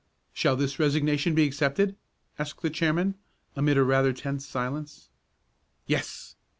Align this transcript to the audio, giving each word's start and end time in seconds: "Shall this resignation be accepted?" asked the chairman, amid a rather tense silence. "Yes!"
"Shall 0.33 0.55
this 0.55 0.79
resignation 0.79 1.35
be 1.35 1.43
accepted?" 1.45 1.95
asked 2.39 2.63
the 2.63 2.71
chairman, 2.71 3.19
amid 3.55 3.77
a 3.77 3.83
rather 3.83 4.13
tense 4.13 4.47
silence. 4.47 5.09
"Yes!" 5.85 6.37